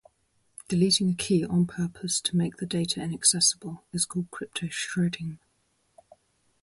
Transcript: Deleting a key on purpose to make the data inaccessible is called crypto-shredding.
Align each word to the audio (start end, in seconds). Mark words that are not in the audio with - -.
Deleting 0.67 1.11
a 1.11 1.13
key 1.13 1.45
on 1.45 1.67
purpose 1.67 2.19
to 2.21 2.35
make 2.35 2.57
the 2.57 2.65
data 2.65 2.99
inaccessible 3.03 3.83
is 3.93 4.03
called 4.03 4.31
crypto-shredding. 4.31 5.37